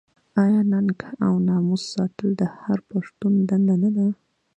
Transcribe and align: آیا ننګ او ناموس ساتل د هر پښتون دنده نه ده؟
آیا 0.43 0.61
ننګ 0.71 0.99
او 1.25 1.33
ناموس 1.47 1.83
ساتل 1.93 2.29
د 2.37 2.41
هر 2.59 2.79
پښتون 2.91 3.33
دنده 3.49 3.75
نه 3.83 3.89
ده؟ 3.95 4.07